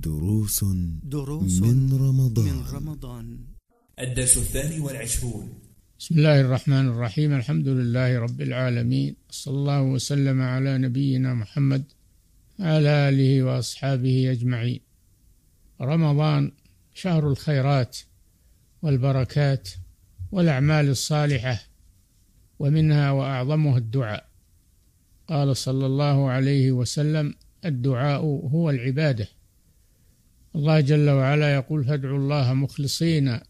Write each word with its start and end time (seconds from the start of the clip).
دروس 0.00 0.64
دروس 1.02 1.62
من 1.62 1.92
رمضان. 1.92 2.44
من 2.44 2.62
رمضان. 2.72 3.38
الدرس 3.98 4.38
الثاني 4.38 4.80
والعشرون. 4.80 5.48
بسم 5.98 6.14
الله 6.14 6.40
الرحمن 6.40 6.88
الرحيم. 6.88 7.32
الحمد 7.32 7.68
لله 7.68 8.18
رب 8.18 8.40
العالمين. 8.40 9.16
صلى 9.30 9.54
الله 9.54 9.82
وسلم 9.82 10.42
على 10.42 10.78
نبينا 10.78 11.34
محمد 11.34 11.84
على 12.60 13.08
آله 13.08 13.42
وأصحابه 13.42 14.32
أجمعين. 14.32 14.80
رمضان 15.80 16.52
شهر 16.94 17.28
الخيرات 17.28 17.98
والبركات 18.82 19.68
والأعمال 20.32 20.88
الصالحة 20.88 21.62
ومنها 22.58 23.10
وأعظمها 23.10 23.78
الدعاء. 23.78 24.28
قال 25.28 25.56
صلى 25.56 25.86
الله 25.86 26.30
عليه 26.30 26.72
وسلم 26.72 27.34
الدعاء 27.64 28.20
هو 28.24 28.70
العبادة. 28.70 29.28
الله 30.56 30.80
جل 30.80 31.10
وعلا 31.10 31.54
يقول 31.54 31.84
فادعوا 31.84 32.18
الله 32.18 32.54
مخلصين 32.54 33.40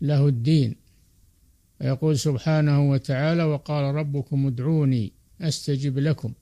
له 0.00 0.28
الدين. 0.28 0.76
ويقول 1.80 2.18
سبحانه 2.18 2.90
وتعالى 2.90 3.42
وقال 3.42 3.94
ربكم 3.94 4.46
ادعوني 4.46 5.12
أستجب 5.40 5.98
لكم. 5.98 6.32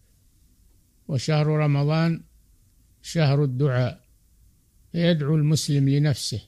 وشهر 1.08 1.46
رمضان 1.46 2.22
شهر 3.02 3.44
الدعاء 3.44 4.00
فيدعو 4.92 5.36
المسلم 5.36 5.88
لنفسه 5.88 6.40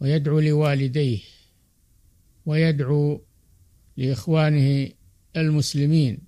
ويدعو 0.00 0.40
لوالديه 0.40 1.20
ويدعو 2.46 3.22
لإخوانه 3.96 4.88
المسلمين 5.36 6.18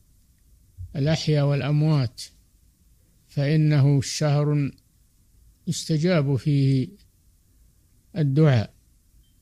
الأحياء 0.97 1.47
والأموات 1.47 2.23
فإنه 3.29 4.01
شهر 4.01 4.71
يستجاب 5.67 6.37
فيه 6.37 6.89
الدعاء 8.17 8.75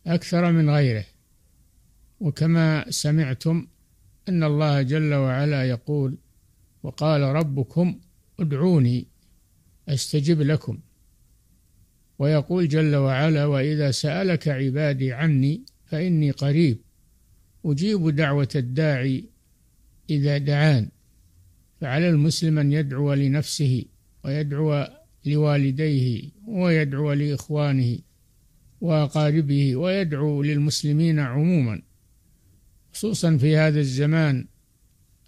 أكثر 0.06 0.52
من 0.52 0.70
غيره. 0.70 1.04
وكما 2.20 2.90
سمعتم 2.90 3.66
أن 4.28 4.44
الله 4.44 4.82
جل 4.82 5.14
وعلا 5.14 5.68
يقول 5.68 6.18
وقال 6.82 7.22
ربكم 7.22 8.00
ادعوني 8.40 9.06
أستجب 9.88 10.40
لكم. 10.40 10.78
ويقول 12.18 12.68
جل 12.68 12.96
وعلا 12.96 13.44
وإذا 13.46 13.90
سألك 13.90 14.48
عبادي 14.48 15.12
عني 15.12 15.64
فإني 15.86 16.30
قريب 16.30 16.78
أجيب 17.64 18.08
دعوة 18.08 18.48
الداعي 18.54 19.24
إذا 20.10 20.38
دعان. 20.38 20.88
فعلى 21.80 22.08
المسلم 22.08 22.58
أن 22.58 22.72
يدعو 22.72 23.12
لنفسه 23.14 23.84
ويدعو 24.24 25.01
لوالديه 25.24 26.30
ويدعو 26.46 27.12
لإخوانه 27.12 27.98
وأقاربه 28.80 29.76
ويدعو 29.76 30.42
للمسلمين 30.42 31.18
عموما 31.18 31.82
خصوصا 32.94 33.36
في 33.36 33.56
هذا 33.56 33.80
الزمان 33.80 34.46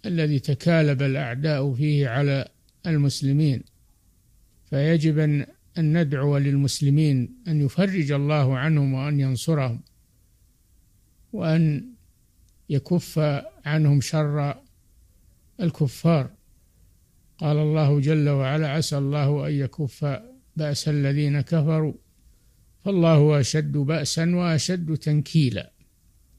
الذي 0.05 0.39
تكالب 0.39 1.01
الأعداء 1.01 1.73
فيه 1.73 2.07
على 2.07 2.47
المسلمين. 2.85 3.63
فيجب 4.69 5.19
ان 5.19 5.45
أن 5.77 6.01
ندعو 6.01 6.37
للمسلمين 6.37 7.35
أن 7.47 7.61
يفرج 7.61 8.11
الله 8.11 8.57
عنهم 8.57 8.93
وأن 8.93 9.19
ينصرهم 9.19 9.81
وأن 11.33 11.85
يكف 12.69 13.19
عنهم 13.65 14.01
شر 14.01 14.55
الكفار. 15.61 16.29
قال 17.37 17.57
الله 17.57 17.99
جل 17.99 18.29
وعلا 18.29 18.69
عسى 18.69 18.97
الله 18.97 19.47
أن 19.47 19.53
يكف 19.53 20.19
بأس 20.55 20.89
الذين 20.89 21.41
كفروا. 21.41 21.93
فالله 22.85 23.39
أشد 23.39 23.71
بأسا 23.71 24.35
وأشد 24.35 24.97
تنكيلا. 24.97 25.71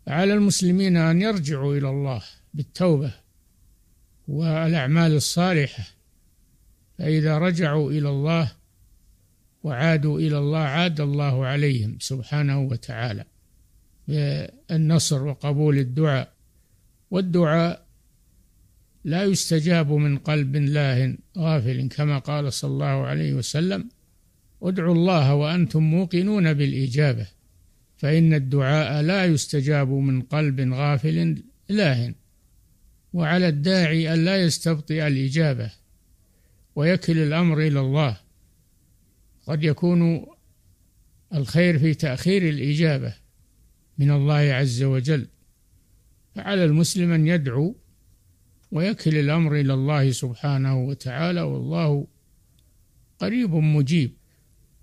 على 0.08 0.34
المسلمين 0.34 0.96
أن 0.96 1.22
يرجعوا 1.22 1.76
إلى 1.76 1.90
الله 1.90 2.22
بالتوبة 2.54 3.14
والأعمال 4.28 5.12
الصالحة. 5.12 5.84
فإذا 6.98 7.38
رجعوا 7.38 7.90
إلى 7.90 8.08
الله 8.08 8.52
وعادوا 9.62 10.18
إلى 10.18 10.38
الله 10.38 10.58
عاد 10.58 11.00
الله 11.00 11.46
عليهم 11.46 11.98
سبحانه 12.00 12.60
وتعالى 12.60 13.24
بالنصر 14.08 15.26
وقبول 15.26 15.78
الدعاء. 15.78 16.32
والدعاء 17.10 17.85
لا 19.06 19.24
يستجاب 19.24 19.92
من 19.92 20.18
قلب 20.18 20.56
لاه 20.56 21.16
غافل 21.38 21.88
كما 21.88 22.18
قال 22.18 22.52
صلى 22.52 22.70
الله 22.70 23.06
عليه 23.06 23.34
وسلم 23.34 23.88
ادعوا 24.62 24.94
الله 24.94 25.34
وأنتم 25.34 25.82
موقنون 25.82 26.52
بالإجابة 26.52 27.26
فإن 27.96 28.34
الدعاء 28.34 29.02
لا 29.02 29.24
يستجاب 29.24 29.88
من 29.88 30.22
قلب 30.22 30.72
غافل 30.72 31.42
لاه 31.68 32.14
وعلى 33.12 33.48
الداعي 33.48 34.14
أن 34.14 34.24
لا 34.24 34.42
يستبطئ 34.42 35.06
الإجابة 35.06 35.72
ويكل 36.76 37.18
الأمر 37.18 37.58
إلى 37.58 37.80
الله. 37.80 38.20
قد 39.46 39.64
يكون 39.64 40.26
الخير 41.34 41.78
في 41.78 41.94
تأخير 41.94 42.48
الإجابة 42.48 43.14
من 43.98 44.10
الله 44.10 44.34
عز 44.34 44.82
وجل. 44.82 45.26
فعلى 46.34 46.64
المسلم 46.64 47.12
أن 47.12 47.26
يدعو 47.26 47.76
ويكل 48.72 49.16
الأمر 49.16 49.60
إلى 49.60 49.74
الله 49.74 50.10
سبحانه 50.10 50.84
وتعالى 50.84 51.40
والله 51.40 52.06
قريب 53.18 53.54
مجيب. 53.54 54.10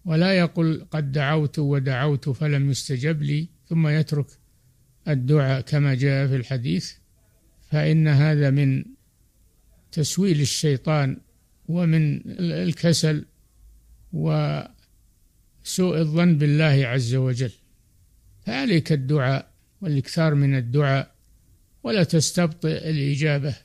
ولا 0.05 0.33
يقل 0.33 0.85
قد 0.91 1.11
دعوت 1.11 1.59
ودعوت 1.59 2.29
فلم 2.29 2.71
يستجب 2.71 3.21
لي 3.21 3.47
ثم 3.69 3.87
يترك 3.87 4.25
الدعاء 5.07 5.61
كما 5.61 5.93
جاء 5.93 6.27
في 6.27 6.35
الحديث. 6.35 6.93
فإن 7.71 8.07
هذا 8.07 8.49
من 8.49 8.85
تسويل 9.91 10.41
الشيطان 10.41 11.17
ومن 11.67 12.21
الكسل 12.39 13.25
وسوء 14.13 14.67
الظن 15.77 16.37
بالله 16.37 16.87
عز 16.87 17.15
وجل. 17.15 17.51
فعليك 18.45 18.91
الدعاء 18.91 19.51
والإكثار 19.81 20.35
من 20.35 20.55
الدعاء 20.55 21.15
ولا 21.83 22.03
تستبطئ 22.03 22.89
الإجابة. 22.89 23.55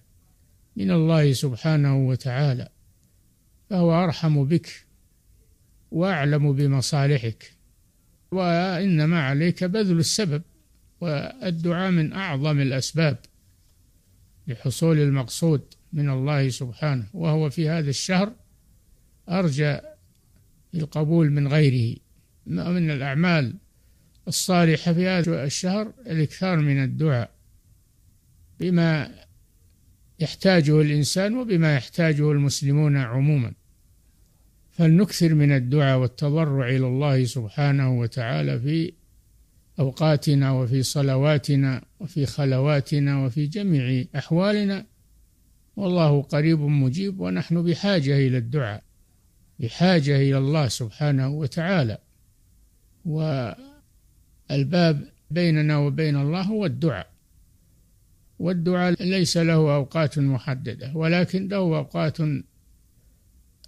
من 0.79 0.91
الله 0.91 1.33
سبحانه 1.33 2.09
وتعالى 2.09 2.69
فهو 3.71 4.05
أرحم 4.05 4.45
بك 4.45 4.87
وأعلم 5.91 6.53
بمصالحك 6.53 7.53
وإنما 8.31 9.23
عليك 9.23 9.65
بذل 9.65 9.99
السبب 9.99 10.43
والدعاء 11.01 11.91
من 11.91 12.13
أعظم 12.13 12.61
الأسباب 12.61 13.19
لحصول 14.47 14.99
المقصود 14.99 15.63
من 15.93 16.11
الله 16.11 16.49
سبحانه 16.49 17.07
وهو 17.15 17.51
في 17.51 17.69
هذا 17.69 17.91
الشهر 17.91 18.33
أرجى 19.29 19.79
القبول 20.75 21.31
من 21.31 21.49
غيره 21.49 21.97
من 22.47 22.91
الأعمال 22.91 23.55
الصالحة 24.29 24.93
في 24.93 25.07
هذا 25.07 25.45
الشهر 25.45 25.93
الإكثار 26.07 26.57
من 26.57 26.85
الدعاء 26.85 27.31
بما 28.61 29.28
يحتاجه 30.21 30.81
الإنسان 30.81 31.37
وبما 31.37 31.75
يحتاجه 31.75 32.33
المسلمون 32.33 32.97
عموما. 32.97 33.53
فلنكثر 34.71 35.35
من 35.35 35.53
الدعاء 35.53 35.99
والتضرع 35.99 36.69
إلى 36.69 36.87
الله 36.87 37.25
سبحانه 37.25 37.99
وتعالى 37.99 38.61
في 38.61 38.93
أوقاتنا 39.81 40.53
وفي 40.53 40.83
صلواتنا 40.83 41.83
وفي 42.01 42.27
خلواتنا 42.27 43.25
وفي 43.25 43.47
جميع 43.47 44.05
أحوالنا. 44.17 44.87
والله 45.77 46.23
قريب 46.23 46.61
مجيب 46.61 47.21
ونحن 47.21 47.63
بحاجة 47.63 48.27
إلى 48.27 48.39
الدعاء 48.39 48.83
بحاجة 49.61 50.17
إلى 50.17 50.39
الله 50.39 50.69
سبحانه 50.69 51.29
وتعالى. 51.29 51.99
والباب 53.05 55.09
بيننا 55.31 55.79
وبين 55.79 56.17
الله 56.17 56.43
هو 56.43 56.67
الدعاء. 56.67 57.18
والدعاء 58.39 59.03
ليس 59.03 59.37
له 59.37 59.55
أوقات 59.55 60.19
محددة 60.19 60.93
ولكن 60.95 61.49
له 61.49 61.57
أوقات 61.57 62.19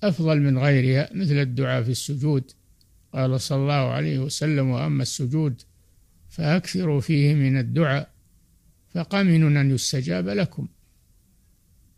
أفضل 0.02 0.40
من 0.40 0.58
غيرها 0.58 1.11
مثل 1.14 1.34
الدعاء 1.34 1.82
في 1.82 1.90
السجود. 1.90 2.52
قال 3.12 3.40
صلى 3.40 3.58
الله 3.58 3.90
عليه 3.90 4.19
وسلم 4.19 4.70
وأما 4.70 5.02
السجود 5.02 5.62
فأكثروا 6.28 7.00
فيه 7.00 7.34
من 7.34 7.58
الدعاء 7.58 8.11
فقمن 8.94 9.56
أن 9.56 9.70
يستجاب 9.70 10.28
لكم. 10.28 10.69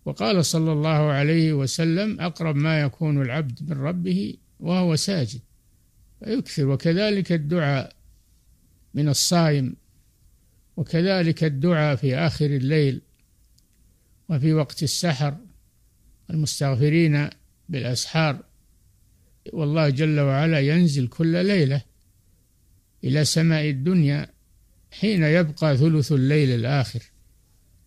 وقال 0.04 0.44
صلى 0.44 0.72
الله 0.72 0.88
عليه 0.88 1.52
وسلم 1.52 2.20
أقرب 2.20 2.56
ما 2.56 2.80
يكون 2.80 3.22
العبد 3.22 3.70
من 3.70 3.80
ربه 3.80 4.36
وهو 4.60 4.96
ساجد 4.96 5.40
فيكثر. 6.24 6.66
وكذلك 6.66 7.32
الدعاء 7.32 7.92
من 8.94 9.08
الصائم 9.08 9.76
وكذلك 10.82 11.44
الدعاء 11.44 11.96
في 11.96 12.16
آخر 12.16 12.46
الليل 12.46 13.00
وفي 14.28 14.52
وقت 14.52 14.82
السحر 14.82 15.36
المستغفرين 16.30 17.28
بالأسحار. 17.68 18.42
والله 19.52 19.88
جل 19.88 20.20
وعلا 20.20 20.60
ينزل 20.60 21.08
كل 21.08 21.46
ليلة 21.46 21.82
إلى 23.04 23.24
سماء 23.24 23.70
الدنيا 23.70 24.26
حين 24.90 25.22
يبقى 25.22 25.76
ثلث 25.76 26.12
الليل 26.12 26.50
الآخر. 26.50 27.02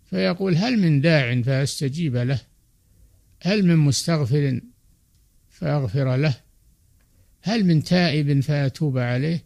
فيقول 0.06 0.56
هل 0.56 0.80
من 0.80 1.02
داع 1.02 1.42
فأستجيب 1.42 2.16
له؟ 2.16 2.42
هل 3.42 3.66
من 3.66 3.78
مستغفر 3.78 4.62
فأغفر 5.50 6.16
له؟ 6.16 6.36
هل 7.42 7.66
من 7.66 7.84
تائب 7.84 8.40
فأتوب 8.40 8.98
عليه؟ 8.98 9.44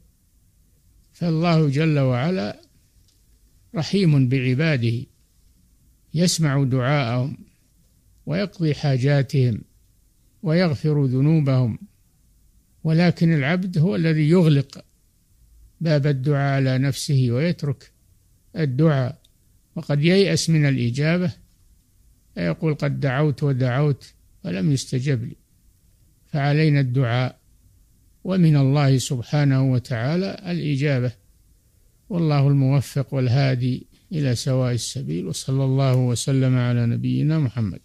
فالله 1.13 1.69
جل 1.69 1.99
وعلا 1.99 2.68
رحيم 3.75 4.29
بعباده 4.29 5.05
يسمع 6.13 6.63
دعاءهم 6.63 7.37
ويقضي 8.25 8.75
حاجاتهم 8.75 9.61
ويغفر 10.43 11.05
ذنوبهم 11.05 11.79
ولكن 12.83 13.33
العبد 13.33 13.77
هو 13.77 13.95
الذي 13.95 14.29
يغلق 14.29 14.85
باب 15.81 16.07
الدعاء 16.07 16.55
على 16.55 16.77
نفسه 16.77 17.27
ويترك 17.31 17.91
الدعاء. 18.55 19.19
وقد 19.75 20.03
ييأس 20.03 20.49
من 20.49 20.65
الإجابة 20.65 21.33
فيقول 22.35 22.75
قد 22.75 22.99
دعوت 22.99 23.43
ودعوت 23.43 24.13
ولم 24.45 24.71
يستجب 24.71 25.23
لي 25.23 25.35
فعلينا 26.27 26.79
الدعاء. 26.79 27.39
ومن 28.23 28.55
الله 28.55 28.97
سبحانه 28.97 29.71
وتعالى 29.71 30.51
الإجابة. 30.51 31.11
والله 32.09 32.47
الموفق 32.47 33.13
والهادي 33.13 33.87
إلى 34.11 34.35
سواء 34.35 34.73
السبيل 34.73 35.27
وصلى 35.27 35.63
الله 35.63 35.95
وسلم 35.95 36.55
على 36.57 36.85
نبينا 36.85 37.39
محمد. 37.39 37.79